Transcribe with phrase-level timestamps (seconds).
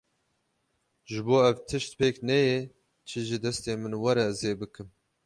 [1.09, 2.59] Ji bo ev tişt pêk neyê
[3.07, 4.89] çi ji destên min were ez ê bikim.